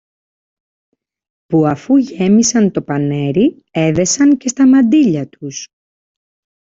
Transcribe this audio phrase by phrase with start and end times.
[1.45, 5.67] που αφού γέμισαν το πανέρι, έδεσαν και στα μαντίλια τους.